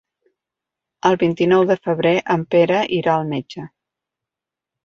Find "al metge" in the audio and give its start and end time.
3.19-3.67